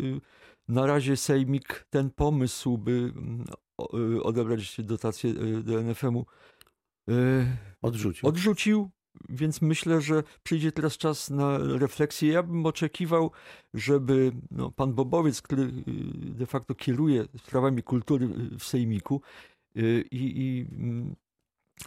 Na 0.67 0.85
razie 0.85 1.17
Sejmik 1.17 1.85
ten 1.89 2.09
pomysł, 2.09 2.77
by 2.77 2.91
mm, 2.91 3.45
odebrać 4.23 4.81
dotację 4.83 5.33
do 5.63 5.79
NFM-u, 5.79 6.25
odrzucił. 7.81 8.29
odrzucił. 8.29 8.89
Więc 9.29 9.62
myślę, 9.62 10.01
że 10.01 10.24
przyjdzie 10.43 10.72
teraz 10.72 10.98
czas 10.98 11.29
na 11.29 11.58
refleksję. 11.58 12.31
Ja 12.34 12.43
bym 12.43 12.65
oczekiwał, 12.65 13.31
żeby 13.74 14.31
no, 14.51 14.72
pan 14.72 14.93
Bobowiec, 14.93 15.41
który 15.41 15.72
de 16.15 16.46
facto 16.46 16.75
kieruje 16.75 17.25
sprawami 17.38 17.84
kultury 17.84 18.27
w 18.60 18.63
Sejmiku 18.63 19.22
i, 19.75 20.01
i 20.12 20.65
mm, 20.75 21.15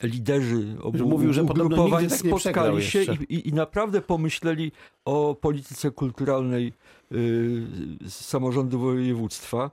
liderzy 0.03 0.77
obu 0.83 1.09
Mówił, 1.09 1.33
że 1.33 1.43
ugrupowań 1.43 2.09
tak 2.09 2.19
spotkali 2.19 2.83
się 2.83 3.03
i, 3.03 3.35
i, 3.35 3.49
i, 3.49 3.53
naprawdę 3.53 4.01
pomyśleli 4.01 4.73
o 5.05 5.35
polityce 5.41 5.91
kulturalnej 5.91 6.73
y, 7.13 7.67
samorządu 8.09 8.79
województwa. 8.79 9.71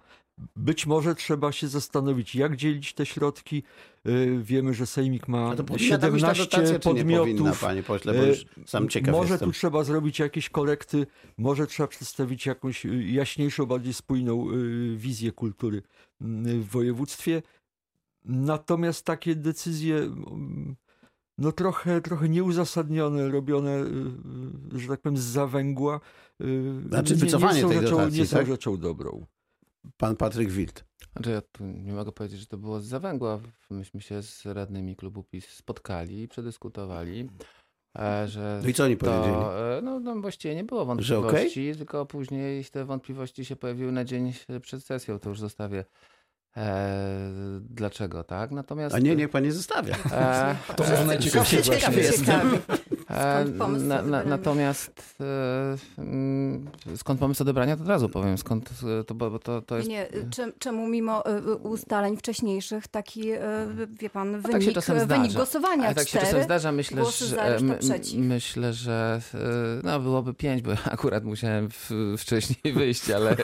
Być 0.56 0.86
może 0.86 1.16
trzeba 1.16 1.52
się 1.52 1.68
zastanowić, 1.68 2.36
jak 2.36 2.56
dzielić 2.56 2.94
te 2.94 3.06
środki. 3.06 3.64
Y, 4.08 4.40
wiemy, 4.44 4.74
że 4.74 4.86
Sejmik 4.86 5.28
ma 5.28 5.56
17 5.78 6.44
dotacja, 6.44 6.80
podmiotów. 6.80 7.28
Powinna, 7.28 7.54
panie 7.62 7.84
pośle, 7.84 8.14
bo 8.14 8.24
już 8.24 8.46
sam 8.66 8.90
ciekaw 8.90 9.16
Może 9.16 9.34
jestem. 9.34 9.50
tu 9.50 9.54
trzeba 9.54 9.84
zrobić 9.84 10.20
jakieś 10.20 10.50
korekty, 10.50 11.08
może 11.38 11.68
trzeba 11.68 11.88
przedstawić 11.88 12.46
jakąś 12.46 12.86
jaśniejszą, 13.06 13.66
bardziej 13.66 13.94
spójną 13.94 14.52
y, 14.52 14.96
wizję 14.98 15.32
kultury 15.32 15.82
w 16.20 16.66
województwie. 16.70 17.42
Natomiast 18.26 19.06
takie 19.06 19.36
decyzje, 19.36 20.10
no 21.38 21.52
trochę, 21.52 22.02
trochę 22.02 22.30
nieuzasadnione, 22.30 23.30
robione, 23.30 23.78
y, 24.76 24.80
że 24.80 24.88
tak 24.88 25.02
powiem, 25.02 25.18
z 25.18 25.22
zawęgła, 25.22 26.00
y, 26.42 26.74
znaczy, 26.88 27.14
nie, 27.14 27.20
wycofanie 27.20 27.56
nie, 27.56 27.62
są, 27.62 27.70
tej 27.70 27.80
rzeczą, 27.80 27.98
dotacji, 27.98 28.20
nie 28.20 28.26
są 28.26 28.38
tak? 28.38 28.48
rzeczą 28.48 28.78
dobrą. 28.78 29.26
Pan 29.98 30.16
Patryk 30.16 30.50
Wild. 30.50 30.86
Znaczy 31.14 31.32
ja 31.32 31.42
tu 31.42 31.66
nie 31.66 31.94
mogę 31.94 32.12
powiedzieć, 32.12 32.40
że 32.40 32.46
to 32.46 32.58
było 32.58 32.80
z 32.80 32.86
zawęgła. 32.86 33.40
Myśmy 33.70 34.02
się 34.02 34.22
z 34.22 34.46
radnymi 34.46 34.96
klubu 34.96 35.24
PiS 35.24 35.48
spotkali 35.48 36.22
i 36.22 36.28
przedyskutowali. 36.28 37.30
E, 38.00 38.28
że 38.28 38.60
no 38.64 38.70
i 38.70 38.74
co 38.74 38.84
oni 38.84 38.98
to, 38.98 39.06
powiedzieli? 39.06 39.38
E, 39.78 39.82
no, 39.82 40.00
no 40.00 40.22
właściwie 40.22 40.56
nie 40.56 40.64
było 40.64 40.86
wątpliwości, 40.86 41.70
okay? 41.70 41.78
tylko 41.78 42.06
później 42.06 42.66
te 42.66 42.86
wątpliwości 42.86 43.46
się 43.46 43.56
pojawiły 43.56 43.92
na 43.92 44.06
dzień 44.06 44.34
przed 44.62 44.86
sesją, 44.86 45.20
to 45.20 45.30
już 45.30 45.40
zostawię 45.40 45.86
E, 46.58 47.60
dlaczego, 47.70 48.24
tak? 48.24 48.52
Natomiast... 48.52 48.96
A 48.96 49.00
nie, 49.00 49.16
niech 49.16 49.30
pan 49.30 49.44
nie 49.44 49.52
zostawia. 49.52 49.96
E, 50.12 50.56
to 50.76 50.84
może 50.84 51.06
najciekawsze 51.06 51.64
ciekawie 51.64 52.02
jestem. 52.02 52.58
E, 53.10 53.46
na, 53.80 54.02
na, 54.02 54.24
natomiast 54.24 55.16
e, 55.22 56.02
mm, 56.02 56.68
skąd 56.96 57.20
pomysł 57.20 57.44
odebrania, 57.44 57.76
to 57.76 57.84
od 57.84 57.90
razu 57.90 58.10
powiem. 58.10 58.38
Skąd 58.38 58.70
e, 59.02 59.04
to, 59.04 59.16
bo 59.16 59.40
to, 59.40 59.62
to 59.62 59.78
jest... 59.78 59.90
Nie, 59.90 60.08
czemu 60.60 60.88
mimo 60.88 61.24
ustaleń 61.64 62.18
wcześniejszych 62.18 62.88
taki, 62.88 63.32
wie 64.00 64.10
pan, 64.10 64.32
wynik, 64.32 64.52
tak 64.52 64.64
się 64.64 64.72
czasem 64.72 65.08
wynik 65.08 65.34
głosowania 65.34 65.86
Ale 65.86 65.96
tak 65.96 66.08
się 66.08 66.20
czasem 66.20 66.44
zdarza. 66.44 66.72
Myślę, 66.72 67.04
że, 67.06 67.60
myślę, 68.18 68.74
że 68.74 69.22
no, 69.84 70.00
byłoby 70.00 70.34
pięć, 70.34 70.62
bo 70.62 70.72
akurat 70.92 71.24
musiałem 71.24 71.70
wcześniej 72.18 72.74
wyjść, 72.74 73.12
ale 73.12 73.32
e, 73.32 73.38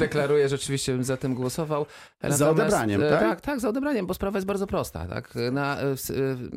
deklaruję, 0.00 0.48
że 0.48 0.56
rzeczywiście 0.56 0.92
bym 0.92 1.04
za 1.04 1.16
tym 1.16 1.34
głosował. 1.34 1.86
Natomiast, 2.14 2.38
za 2.38 2.50
odebraniem, 2.50 3.00
tak? 3.00 3.20
Tak, 3.20 3.40
tak, 3.40 3.60
za 3.60 3.68
odebraniem, 3.68 4.06
bo 4.06 4.14
sprawa 4.14 4.38
jest 4.38 4.46
bardzo 4.46 4.66
prosta. 4.66 5.06
Tak, 5.06 5.34
na, 5.52 5.78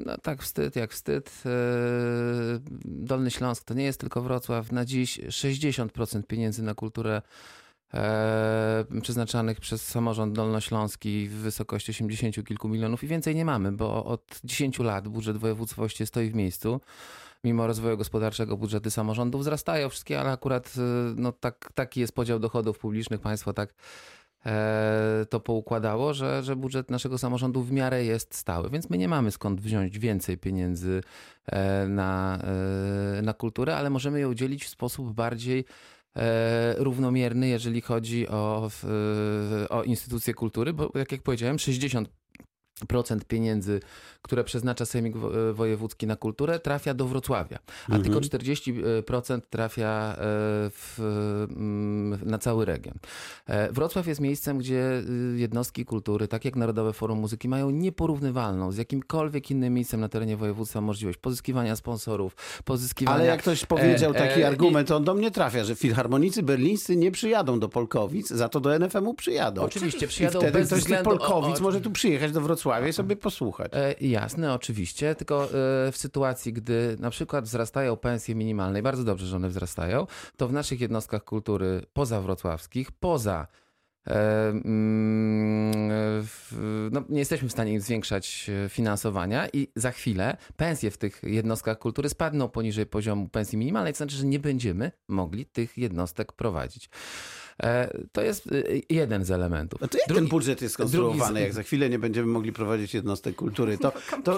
na, 0.05 0.17
tak 0.17 0.41
wstyd 0.41 0.75
jak 0.75 0.91
wstyd 0.91 1.43
E, 1.45 2.59
Dolny 2.85 3.31
Śląsk 3.31 3.63
to 3.63 3.73
nie 3.73 3.83
jest 3.83 3.99
tylko 3.99 4.21
Wrocław. 4.21 4.71
Na 4.71 4.85
dziś 4.85 5.19
60% 5.19 6.23
pieniędzy 6.23 6.63
na 6.63 6.73
kulturę 6.73 7.21
e, 7.93 8.85
przeznaczanych 9.01 9.59
przez 9.59 9.87
samorząd 9.87 10.33
dolnośląski 10.35 11.27
w 11.27 11.33
wysokości 11.33 11.91
80 11.91 12.47
kilku 12.47 12.69
milionów 12.69 13.03
i 13.03 13.07
więcej 13.07 13.35
nie 13.35 13.45
mamy, 13.45 13.71
bo 13.71 14.05
od 14.05 14.39
10 14.43 14.79
lat 14.79 15.07
budżet 15.07 15.37
województwa 15.37 15.83
stoi 16.05 16.29
w 16.29 16.35
miejscu. 16.35 16.81
Mimo 17.43 17.67
rozwoju 17.67 17.97
gospodarczego 17.97 18.57
budżety 18.57 18.91
samorządów 18.91 19.41
wzrastają 19.41 19.89
wszystkie, 19.89 20.19
ale 20.19 20.31
akurat 20.31 20.73
e, 20.77 20.81
no, 21.15 21.31
tak, 21.31 21.71
taki 21.75 21.99
jest 21.99 22.15
podział 22.15 22.39
dochodów 22.39 22.79
publicznych. 22.79 23.21
Państwo 23.21 23.53
tak 23.53 23.73
E, 24.45 25.25
to 25.29 25.39
poukładało, 25.39 26.13
że, 26.13 26.43
że 26.43 26.55
budżet 26.55 26.91
naszego 26.91 27.17
samorządu 27.17 27.61
w 27.61 27.71
miarę 27.71 28.05
jest 28.05 28.35
stały, 28.35 28.69
więc 28.69 28.89
my 28.89 28.97
nie 28.97 29.07
mamy 29.07 29.31
skąd 29.31 29.61
wziąć 29.61 29.99
więcej 29.99 30.37
pieniędzy 30.37 31.01
e, 31.45 31.87
na, 31.87 32.39
e, 33.17 33.21
na 33.21 33.33
kulturę, 33.33 33.75
ale 33.75 33.89
możemy 33.89 34.19
ją 34.19 34.29
udzielić 34.29 34.65
w 34.65 34.69
sposób 34.69 35.13
bardziej 35.13 35.65
równomierny, 36.77 37.47
jeżeli 37.47 37.81
chodzi 37.81 38.27
o, 38.27 38.69
o 39.69 39.83
instytucje 39.83 40.33
kultury, 40.33 40.73
bo 40.73 40.91
jak, 40.95 41.11
jak 41.11 41.21
powiedziałem, 41.21 41.59
60 41.59 42.09
procent 42.87 43.25
pieniędzy, 43.25 43.79
które 44.21 44.43
przeznacza 44.43 44.85
Sejmik 44.85 45.17
Wojewódzki 45.53 46.07
na 46.07 46.15
kulturę, 46.15 46.59
trafia 46.59 46.93
do 46.93 47.07
Wrocławia, 47.07 47.59
a 47.89 47.95
mhm. 47.95 48.03
tylko 48.03 48.19
40% 48.19 49.41
trafia 49.49 50.15
e, 50.15 50.15
w, 50.69 50.99
mm, 51.49 52.19
na 52.29 52.37
cały 52.37 52.65
region. 52.65 52.95
E, 53.47 53.71
Wrocław 53.71 54.07
jest 54.07 54.21
miejscem, 54.21 54.57
gdzie 54.57 55.03
y, 55.33 55.39
jednostki 55.39 55.85
kultury, 55.85 56.27
tak 56.27 56.45
jak 56.45 56.55
Narodowe 56.55 56.93
Forum 56.93 57.19
Muzyki, 57.19 57.49
mają 57.49 57.69
nieporównywalną 57.69 58.71
z 58.71 58.77
jakimkolwiek 58.77 59.51
innym 59.51 59.73
miejscem 59.73 59.99
na 59.99 60.09
terenie 60.09 60.37
województwa 60.37 60.81
możliwość 60.81 61.17
pozyskiwania 61.17 61.75
sponsorów, 61.75 62.35
pozyskiwania... 62.65 63.15
Ale 63.15 63.25
jak 63.25 63.41
ktoś 63.41 63.65
powiedział 63.65 64.11
e, 64.11 64.13
taki 64.13 64.41
e, 64.41 64.47
argument, 64.47 64.91
on 64.91 65.03
do 65.03 65.13
mnie 65.13 65.31
trafia, 65.31 65.63
że 65.63 65.75
filharmonicy 65.75 66.43
berlińscy 66.43 66.95
nie 66.95 67.11
przyjadą 67.11 67.59
do 67.59 67.69
Polkowic, 67.69 68.29
za 68.29 68.49
to 68.49 68.59
do 68.59 68.79
NFM-u 68.79 69.13
przyjadą. 69.13 69.61
Oczywiście, 69.61 70.07
przyjadą 70.07 70.39
I 70.39 70.41
wtedy 70.41 70.59
bez 70.59 70.67
ktoś 70.67 70.79
względu... 70.79 71.03
z 71.03 71.17
Polkowic 71.17 71.55
o, 71.55 71.59
o... 71.59 71.61
może 71.61 71.81
tu 71.81 71.91
przyjechać 71.91 72.31
do 72.31 72.41
Wrocławia 72.41 72.72
Wrocławia 72.73 72.89
i 72.89 72.93
sobie 72.93 73.15
posłuchać. 73.15 73.71
E, 73.75 73.93
jasne, 74.01 74.53
oczywiście, 74.53 75.15
tylko 75.15 75.45
e, 75.45 75.49
w 75.91 75.93
sytuacji, 75.97 76.53
gdy 76.53 76.97
na 76.99 77.09
przykład 77.09 77.45
wzrastają 77.45 77.97
pensje 77.97 78.35
minimalne, 78.35 78.79
i 78.79 78.81
bardzo 78.81 79.03
dobrze, 79.03 79.25
że 79.25 79.35
one 79.35 79.49
wzrastają, 79.49 80.07
to 80.37 80.47
w 80.47 80.53
naszych 80.53 80.81
jednostkach 80.81 81.23
kultury 81.23 81.85
poza 81.93 82.21
wrocławskich, 82.21 82.91
poza 82.91 83.47
e, 84.07 84.49
mm, 84.49 85.91
no, 86.91 87.03
nie 87.09 87.19
jesteśmy 87.19 87.49
w 87.49 87.51
stanie 87.51 87.73
im 87.73 87.81
zwiększać 87.81 88.51
finansowania 88.69 89.47
i 89.53 89.67
za 89.75 89.91
chwilę 89.91 90.37
pensje 90.55 90.91
w 90.91 90.97
tych 90.97 91.23
jednostkach 91.23 91.79
kultury 91.79 92.09
spadną 92.09 92.49
poniżej 92.49 92.85
poziomu 92.85 93.29
pensji 93.29 93.57
minimalnej, 93.57 93.93
to 93.93 93.97
znaczy, 93.97 94.15
że 94.15 94.25
nie 94.25 94.39
będziemy 94.39 94.91
mogli 95.07 95.45
tych 95.45 95.77
jednostek 95.77 96.31
prowadzić. 96.31 96.89
E, 97.63 97.97
to 98.11 98.21
jest 98.21 98.51
y, 98.51 98.81
jeden 98.89 99.25
z 99.25 99.31
elementów. 99.31 99.83
A 99.83 99.87
to 99.87 99.97
jak 99.97 100.07
drugi, 100.07 100.21
ten 100.21 100.29
budżet 100.29 100.61
jest 100.61 100.73
skonstruowany, 100.73 101.39
z... 101.39 101.43
jak 101.43 101.53
za 101.53 101.63
chwilę 101.63 101.89
nie 101.89 101.99
będziemy 101.99 102.27
mogli 102.27 102.53
prowadzić 102.53 102.93
jednostek 102.93 103.35
kultury? 103.35 103.77
To, 103.77 103.91
to, 104.23 104.37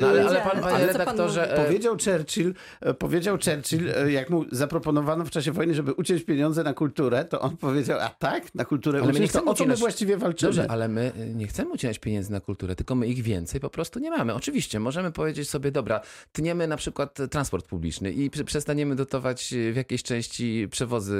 no, 0.00 0.06
ale, 0.08 0.28
ale 0.28 0.40
pan, 0.40 0.60
panie 0.60 0.86
redaktorze... 0.86 1.52
Pan 1.56 1.66
powiedział 1.66 1.96
Churchill, 2.04 2.54
e, 2.80 2.94
powiedział 2.94 3.38
Churchill, 3.44 3.90
e, 3.96 4.12
jak 4.12 4.30
mu 4.30 4.44
zaproponowano 4.52 5.24
w 5.24 5.30
czasie 5.30 5.52
wojny, 5.52 5.74
żeby 5.74 5.92
uciąć 5.92 6.24
pieniądze 6.24 6.64
na 6.64 6.74
kulturę, 6.74 7.24
to 7.24 7.40
on 7.40 7.56
powiedział, 7.56 8.00
a 8.00 8.08
tak, 8.08 8.54
na 8.54 8.64
kulturę 8.64 9.00
ale 9.02 9.12
uciąć, 9.12 9.32
to 9.32 9.44
o 9.44 9.54
co 9.54 9.66
my 9.66 9.76
właściwie 9.76 10.16
walczymy? 10.16 10.52
Dobrze, 10.52 10.70
ale 10.70 10.88
my 10.88 11.12
nie 11.34 11.46
chcemy 11.46 11.70
ucinać 11.70 11.98
pieniędzy 11.98 12.32
na 12.32 12.40
kulturę, 12.40 12.74
tylko 12.74 12.94
my 12.94 13.06
ich 13.06 13.22
więcej 13.22 13.60
po 13.60 13.70
prostu 13.70 13.98
nie 13.98 14.10
mamy. 14.10 14.34
Oczywiście, 14.34 14.80
możemy 14.80 15.12
powiedzieć 15.12 15.50
sobie, 15.50 15.70
dobra, 15.70 16.00
tniemy 16.32 16.66
na 16.66 16.76
przykład 16.76 17.18
transport 17.30 17.66
publiczny 17.66 18.12
i 18.12 18.30
przestaniemy 18.30 18.96
dotować 18.96 19.54
w 19.72 19.76
jakiejś 19.76 20.02
części 20.02 20.68
przewozy 20.70 21.16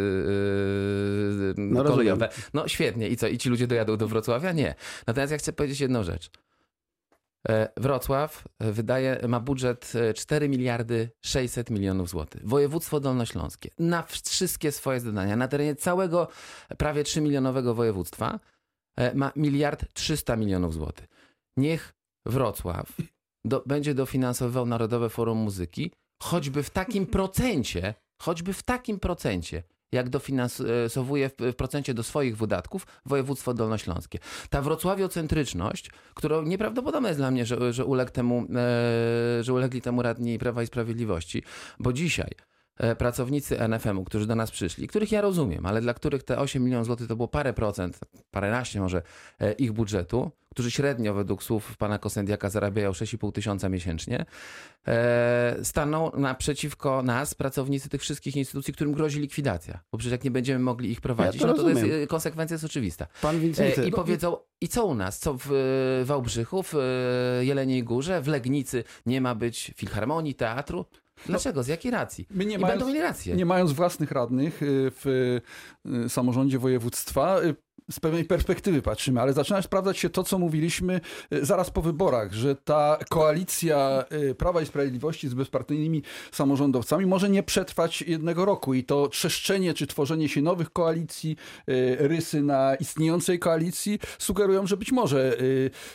no, 1.57 1.85
kolejowe. 1.85 2.29
No 2.55 2.69
świetnie. 2.69 3.09
I 3.09 3.17
co? 3.17 3.29
I 3.29 3.39
ci 3.39 3.49
ludzie 3.49 3.67
dojadą 3.67 3.97
do 3.97 4.09
Wrocławia? 4.09 4.53
Nie. 4.53 4.75
Natomiast 5.07 5.33
ja 5.33 5.39
chcę 5.39 5.53
powiedzieć 5.53 5.81
jedną 5.81 6.03
rzecz. 6.03 6.31
E, 7.49 7.69
Wrocław 7.77 8.45
e, 8.59 8.73
wydaje, 8.73 9.21
ma 9.29 9.41
budżet 9.41 9.93
e, 9.95 10.15
4 10.15 10.49
miliardy 10.49 11.11
600 11.25 11.71
milionów 11.71 12.09
złotych. 12.09 12.49
Województwo 12.49 13.01
dolnośląskie 13.01 13.71
na 13.79 14.03
wszystkie 14.03 14.73
swoje 14.73 15.01
zadania 15.01 15.37
na 15.37 15.49
terenie 15.49 15.77
całego 15.77 16.29
prawie 16.79 17.05
3 17.05 17.21
milionowego 17.21 17.75
województwa 17.75 18.41
e, 18.97 19.15
ma 19.15 19.33
miliard 19.37 19.85
300 19.93 20.37
milionów 20.37 20.75
złotych. 20.75 21.07
Niech 21.57 21.93
Wrocław 22.27 22.93
do, 23.45 23.63
będzie 23.67 23.95
dofinansowywał 23.95 24.67
Narodowe 24.67 25.09
Forum 25.11 25.39
Muzyki 25.39 25.91
choćby 26.23 26.63
w 26.63 26.71
takim 26.71 27.07
procencie, 27.07 27.95
choćby 28.23 28.53
w 28.53 28.63
takim 28.63 29.01
procencie, 29.01 29.63
jak 29.93 30.09
dofinansowuje 30.09 31.29
w, 31.29 31.55
procencie 31.57 31.95
do 31.95 32.03
swoich 32.03 32.37
wydatków 32.37 32.87
województwo 33.07 33.55
dolnośląskie. 33.55 34.19
Ta 34.51 34.63
wrocławiocentryczność, 34.63 35.91
którą 36.15 36.43
nieprawdopodobne 36.43 37.09
jest 37.09 37.21
dla 37.21 37.31
mnie, 37.31 37.47
że, 37.47 37.73
że, 37.73 37.85
uległ 37.85 38.13
temu, 38.13 38.47
e, 38.55 39.45
że 39.45 39.53
ulegli 39.53 39.81
temu 39.81 40.03
radni 40.03 40.39
Prawa 40.39 40.63
i 40.63 40.67
Sprawiedliwości, 40.67 41.43
bo 41.79 41.93
dzisiaj 41.93 42.31
e, 42.77 42.97
pracownicy 42.97 43.61
NFM-u, 43.69 44.05
którzy 44.05 44.27
do 44.27 44.35
nas 44.35 44.51
przyszli, 44.51 44.89
których 44.89 45.13
ja 45.13 45.21
rozumiem, 45.21 45.67
ale 45.67 45.81
dla 45.81 45.95
których 45.95 46.23
te 46.23 46.39
8 46.39 46.65
milionów 46.65 46.87
złotych 46.87 47.09
to 47.09 47.17
było 47.17 47.29
parę 47.29 47.53
procent, 47.53 47.99
paręnaście 48.31 48.81
może 48.81 49.03
e, 49.41 49.53
ich 49.53 49.73
budżetu, 49.73 50.31
którzy 50.57 50.71
średnio 50.71 51.15
według 51.15 51.43
słów 51.43 51.77
pana 51.77 51.99
Kosendiaka 51.99 52.51
zarabiają 52.51 52.91
6,5 52.91 53.33
tysiąca 53.33 53.69
miesięcznie, 53.69 54.27
e, 54.87 55.57
staną 55.63 56.11
naprzeciwko 56.17 57.03
nas, 57.03 57.35
pracownicy 57.35 57.89
tych 57.89 58.01
wszystkich 58.01 58.37
instytucji, 58.37 58.75
którym 58.75 58.93
grozi 58.93 59.21
likwidacja. 59.21 59.81
Bo 59.93 59.99
przecież 59.99 60.13
jak 60.13 60.25
nie 60.25 60.31
będziemy 60.31 60.59
mogli 60.59 60.91
ich 60.91 61.01
prowadzić, 61.01 61.41
to 61.41 61.47
no 61.47 61.55
to, 61.55 61.63
to 61.63 61.69
jest, 61.69 61.83
e, 61.83 62.07
konsekwencja 62.07 62.55
jest 62.55 62.65
oczywista. 62.65 63.07
Pan 63.23 63.37
E, 63.37 63.39
Wincenty, 63.39 63.87
I 63.87 63.93
powiedzą, 63.93 64.37
i 64.61 64.69
co 64.69 64.87
u 64.87 64.95
nas? 64.95 65.19
Co 65.19 65.35
w 65.39 65.53
e, 65.53 66.05
Wałbrzychu, 66.05 66.63
w 66.63 66.75
e, 66.75 67.45
Jeleniej 67.45 67.85
Górze, 67.85 68.23
w 68.23 68.29
Legnicy 68.29 68.85
nie 69.07 69.21
ma 69.21 69.35
być 69.35 69.73
filharmonii, 69.77 70.35
teatru? 70.35 70.85
Dlaczego? 71.27 71.63
Z 71.63 71.69
jakiej 71.69 71.91
racji? 71.91 72.27
My 72.31 72.47
nie 72.47 72.55
I 72.55 72.59
mając, 72.59 72.79
będą 72.79 72.93
mieli 72.93 73.01
rację. 73.01 73.37
nie 73.37 73.47
mając 73.47 73.73
własnych 73.73 74.11
radnych 74.11 74.63
y, 74.63 74.93
w 75.05 75.07
y, 76.05 76.09
samorządzie 76.09 76.59
województwa, 76.59 77.43
y, 77.43 77.55
z 77.91 78.01
pewnej 78.01 78.25
perspektywy 78.25 78.83
patrzymy, 78.83 79.21
ale 79.21 79.33
zaczyna 79.33 79.63
sprawdzać 79.63 79.99
się 79.99 80.11
to, 80.11 80.25
co 80.25 80.39
mówiliśmy 80.39 81.01
y, 81.33 81.45
zaraz 81.45 81.71
po 81.71 81.83
wyborach, 81.83 82.33
że 82.33 82.57
ta 82.57 82.99
koalicja 83.11 84.05
y, 84.13 84.35
Prawa 84.35 84.63
i 84.63 84.67
Sprawiedliwości 84.67 85.29
z 85.29 85.35
bezpartyjnymi 85.35 86.03
samorządowcami 86.33 87.07
może 87.07 87.29
nie 87.29 87.43
przetrwać 87.43 88.03
jednego 88.03 88.45
roku 88.45 88.75
i 88.75 88.85
to 88.85 89.09
trzeszczenie 89.09 89.75
czy 89.75 89.87
tworzenie 89.87 90.29
się 90.29 90.43
nowych 90.43 90.73
koalicji, 90.73 91.37
y, 91.69 91.97
rysy 91.99 92.43
na 92.43 92.75
istniejącej 92.75 93.39
koalicji 93.39 93.99
sugerują, 94.19 94.67
że 94.67 94.77
być 94.77 94.93
może 94.93 95.37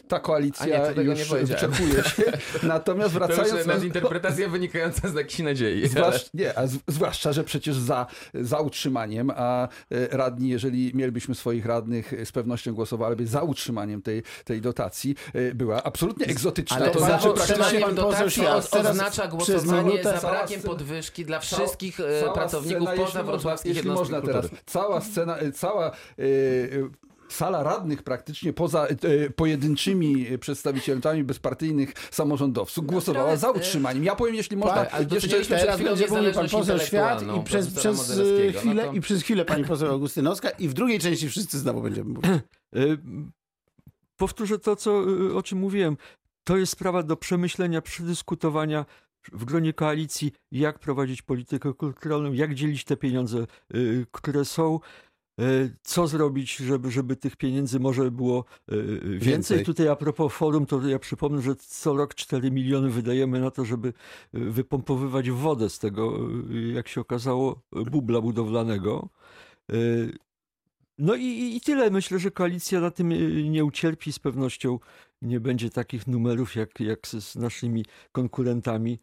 ta 0.07 0.17
nie, 0.17 0.21
koalicja 0.24 0.93
to 0.93 1.03
nie 1.03 1.10
już 1.19 1.27
powiedziałem. 1.27 1.71
wyczerpuje 1.71 2.03
się. 2.03 2.24
Natomiast 2.63 3.13
wracając 3.13 3.65
do- 3.65 3.83
interpretacja 3.83 4.50
wynikająca 4.50 5.10
z 5.10 5.13
jakiejś 5.13 5.39
nadziei. 5.39 5.88
Zwłasz, 5.89 6.29
nie, 6.33 6.57
a 6.60 6.67
zwłaszcza, 6.88 7.33
że 7.33 7.43
przecież 7.43 7.75
za, 7.75 8.05
za 8.33 8.60
utrzymaniem, 8.60 9.31
a 9.36 9.67
e, 9.67 9.67
radni, 10.17 10.50
jeżeli 10.50 10.91
mielibyśmy 10.95 11.36
swoich 11.36 11.65
radnych, 11.81 12.13
e, 12.13 12.25
z 12.25 12.31
pewnością 12.31 12.73
głosowaliby 12.73 13.27
za 13.27 13.41
utrzymaniem 13.41 14.01
tej, 14.01 14.23
tej 14.45 14.61
dotacji, 14.61 15.15
e, 15.33 15.55
była 15.55 15.83
absolutnie 15.83 16.25
egzotyczna. 16.25 16.77
Ale 16.77 16.91
to 16.91 17.00
za 17.00 17.05
znaczy, 17.05 17.29
utrzymaniem 17.29 17.57
praktycznie 17.57 17.79
pan 17.79 17.95
poseł 17.95 18.29
dotacji 18.29 18.79
oznacza 18.79 19.27
głosowanie 19.27 19.89
minutę 19.89 20.03
za 20.03 20.17
cała 20.17 20.33
brakiem 20.33 20.59
scena- 20.59 20.69
podwyżki 20.69 21.25
dla 21.25 21.39
wszystkich 21.39 22.00
e, 22.00 22.21
cała 22.21 22.33
pracowników 22.33 22.88
scena, 22.89 23.05
poza 23.05 23.23
wrocławskich 23.23 23.75
jednostek 23.75 24.00
można 24.00 24.21
kultury. 24.21 24.50
teraz, 24.50 24.63
cała 24.65 25.01
scena, 25.01 25.38
cała 25.53 25.88
e, 25.88 25.91
sala 27.33 27.63
radnych 27.63 28.03
praktycznie 28.03 28.53
poza 28.53 28.88
e, 28.88 28.97
pojedynczymi 29.29 30.38
przedstawicielami 30.39 31.23
bezpartyjnych 31.23 31.93
samorządowców 32.11 32.85
głosowała 32.85 33.25
teraz, 33.25 33.39
za 33.39 33.47
e, 33.47 33.51
utrzymaniem. 33.51 34.03
Ja 34.03 34.15
powiem, 34.15 34.35
jeśli 34.35 34.57
można, 34.57 34.75
Tak, 34.75 34.93
ale 34.93 35.03
jeszcze 35.03 35.15
docenialiśmy 35.15 35.55
przed 35.55 35.59
teraz 35.59 35.75
chwilą 35.75 35.91
będzie 35.91 36.07
mówił 36.07 36.33
pan 36.33 36.50
poseł 36.50 36.79
Świat 36.79 37.23
i 37.38 37.43
przez, 37.43 37.73
przez 37.73 37.97
Modzelewskiego. 37.97 38.59
chwilę, 38.59 38.83
No 38.85 38.91
to- 38.91 38.97
i 38.97 39.01
przez 39.01 39.21
chwilę 39.23 39.45
pani 39.45 39.65
poseł 39.65 39.91
Augustynowska 39.95 40.50
i 40.50 40.67
w 40.67 40.73
drugiej 40.73 41.00
części 41.00 41.29
wszyscy 41.29 41.59
znowu 41.59 41.81
będziemy 41.81 42.09
mówić. 42.13 42.31
Y, 42.75 42.97
Powtórzę 44.17 44.59
to, 44.59 44.75
co, 44.75 45.03
o 45.35 45.43
czym 45.43 45.59
mówiłem. 45.59 45.97
To 46.43 46.57
jest 46.57 46.71
sprawa 46.71 47.03
do 47.03 47.17
przemyślenia, 47.17 47.81
przedyskutowania 47.81 48.85
w 49.33 49.45
gronie 49.45 49.73
koalicji, 49.73 50.31
jak 50.51 50.79
prowadzić 50.79 51.21
politykę 51.21 51.73
kulturalną, 51.73 52.33
jak 52.33 52.53
dzielić 52.55 52.83
te 52.83 52.97
pieniądze, 52.97 53.47
które 54.11 54.45
są. 54.45 54.79
Y, 55.39 55.77
Co 55.83 56.07
zrobić, 56.07 56.55
żeby, 56.55 56.91
żeby 56.91 57.15
tych 57.15 57.35
pieniędzy 57.35 57.79
może 57.79 58.11
było 58.11 58.45
y, 58.71 59.00
więcej? 59.01 59.19
Więcej. 59.19 59.65
Tutaj 59.65 59.88
a 59.88 59.95
propos 59.95 60.33
forum, 60.33 60.65
to 60.65 60.88
ja 60.88 61.00
przypomnę, 61.00 61.41
że 61.41 61.55
co 61.55 61.95
rok 61.97 62.15
4 62.15 62.51
miliony 62.51 62.89
wydajemy 62.89 63.39
na 63.39 63.51
to, 63.51 63.65
żeby 63.65 63.94
wypompowywać 64.33 65.31
wodę 65.31 65.70
z 65.70 65.79
tego, 65.79 66.17
jak 66.74 66.87
się 66.87 67.01
okazało, 67.01 67.61
bubla 67.72 68.22
budowlanego. 68.22 69.09
No 70.98 71.15
i, 71.15 71.55
i- 71.55 71.61
tyle. 71.61 71.89
Myślę, 71.89 72.20
że 72.20 72.31
koalicja 72.31 72.79
na 72.81 72.91
tym 72.91 73.09
nie 73.51 73.65
ucierpi. 73.65 74.13
Z 74.13 74.20
pewnością 74.20 74.79
nie 75.22 75.39
będzie 75.39 75.70
takich 75.70 76.07
numerów 76.07 76.55
jak, 76.55 76.79
jak 76.79 77.07
z, 77.07 77.35
naszymi 77.35 77.85
konkurentami. 78.11 79.00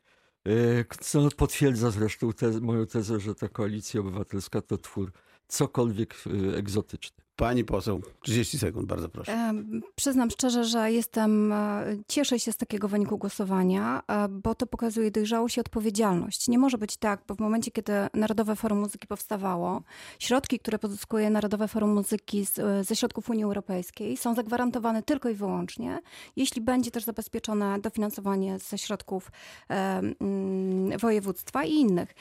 Co 1.01 1.29
potwierdza 1.37 1.91
zresztą 1.91 2.31
moją 2.61 2.87
tezę, 2.87 3.21
że 3.21 3.35
ta 3.35 3.49
koalicja 3.49 4.01
obywatelska 4.01 4.61
to 4.61 4.79
twór 4.79 5.13
cokolwiek 5.49 6.15
y, 6.27 6.57
egzotyczny. 6.57 7.28
Pani 7.39 7.65
poseł, 7.65 8.03
30 8.23 8.59
sekund, 8.59 8.87
bardzo 8.87 9.09
proszę. 9.09 9.53
Przyznam 9.97 10.31
szczerze, 10.31 10.65
że 10.65 10.93
jestem, 10.93 11.53
e, 11.53 11.85
cieszę 12.09 12.39
się 12.39 12.53
z 12.53 12.57
takiego 12.57 12.89
wyniku 12.89 13.19
głosowania, 13.19 14.03
e, 14.09 14.29
bo 14.29 14.55
to 14.55 14.67
pokazuje 14.67 15.11
dojrzałość 15.11 15.57
i 15.57 15.61
odpowiedzialność. 15.61 16.49
Nie 16.49 16.59
może 16.59 16.79
być 16.79 16.97
tak, 16.97 17.21
bo 17.29 17.35
w 17.35 17.39
momencie, 17.39 17.71
kiedy 17.71 17.93
Narodowe 18.15 18.57
Forum 18.57 18.79
Muzyki 18.79 19.07
powstawało, 19.07 19.83
środki, 20.19 20.59
które 20.59 20.79
pozyskuje 20.79 21.31
Narodowe 21.31 21.69
Forum 21.69 21.95
Muzyki 21.95 22.47
z, 22.47 22.59
e, 22.59 22.85
ze 22.85 22.97
środków 22.97 23.31
Unii 23.31 23.45
Europejskiej 23.45 24.17
są 24.17 24.35
zagwarantowane 24.35 25.03
tylko 25.03 25.29
i 25.29 25.35
wyłącznie, 25.35 25.99
jeśli 26.37 26.63
będzie 26.63 26.91
też 26.91 27.05
zabezpieczone 27.05 27.79
dofinansowanie 27.79 28.59
ze 28.59 28.79
środków 28.79 29.31
województwa 31.01 31.65
i 31.65 31.73
innych. 31.73 32.15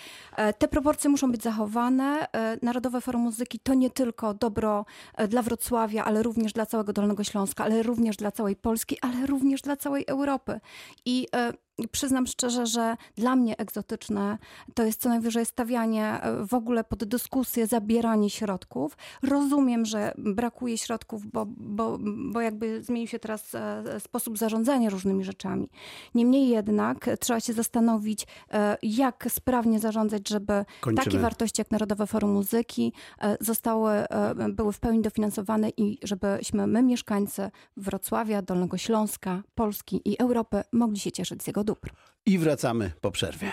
Te 0.58 0.68
proporcje 0.68 1.10
muszą 1.10 1.32
być 1.32 1.44
zachowane. 1.44 2.28
Narodowe 2.62 3.02
Forum 3.02 3.22
Muzyki 3.22 3.60
to 3.60 3.74
nie 3.74 3.90
tylko 3.90 4.34
dobro 4.34 4.86
dla 5.30 5.42
Wrocławia, 5.42 6.06
ale 6.06 6.24
również 6.24 6.54
dla 6.54 6.66
całego 6.66 6.94
Dolnego 6.94 7.24
Śląska, 7.24 7.64
ale 7.64 7.84
również 7.84 8.18
dla 8.18 8.32
całej 8.32 8.56
Polski, 8.56 8.98
ale 9.02 9.26
również 9.26 9.62
dla 9.62 9.76
całej 9.76 10.06
Europy. 10.08 10.60
I 11.06 11.28
e, 11.36 11.54
przyznam 11.92 12.28
szczerze, 12.28 12.66
że 12.66 12.98
dla 13.16 13.36
mnie 13.36 13.58
egzotyczne 13.58 14.38
to 14.74 14.84
jest 14.84 15.02
co 15.02 15.10
najwyżej 15.10 15.46
stawianie 15.46 16.22
e, 16.22 16.46
w 16.46 16.54
ogóle 16.54 16.84
pod 16.84 17.04
dyskusję, 17.04 17.68
zabieranie 17.68 18.30
środków. 18.30 18.98
Rozumiem, 19.24 19.86
że 19.86 20.14
brakuje 20.18 20.78
środków, 20.78 21.26
bo, 21.26 21.46
bo, 21.48 21.98
bo 22.32 22.42
jakby 22.42 22.84
zmienił 22.84 23.08
się 23.08 23.20
teraz 23.20 23.56
e, 23.56 24.00
sposób 24.00 24.38
zarządzania 24.38 24.90
różnymi 24.90 25.24
rzeczami. 25.24 25.70
Niemniej 26.16 26.50
jednak 26.50 27.10
trzeba 27.20 27.40
się 27.40 27.54
zastanowić, 27.54 28.28
e, 28.52 28.78
jak 28.84 29.26
sprawnie 29.30 29.80
zarządzać, 29.80 30.30
żeby 30.30 30.66
Kończymy. 30.82 31.06
takie 31.06 31.20
wartości 31.20 31.62
jak 31.62 31.72
Narodowe 31.72 32.08
Forum 32.08 32.32
Muzyki 32.32 32.94
zostały, 33.40 33.92
były 34.50 34.74
w 34.74 34.80
pełni 34.80 35.02
dofinansowane 35.02 35.70
i 35.78 36.00
żebyśmy 36.04 36.68
my, 36.68 36.84
mieszkańcy 36.84 37.52
Wrocławia, 37.78 38.42
Dolnego 38.42 38.78
Śląska, 38.78 39.44
Polski 39.56 40.02
i 40.06 40.18
Europy 40.18 40.62
mogli 40.72 41.00
się 41.00 41.12
cieszyć 41.12 41.44
z 41.44 41.48
jego 41.48 41.64
dóbr. 41.68 41.90
I 42.26 42.38
wracamy 42.38 42.92
po 43.02 43.12
przerwie. 43.12 43.52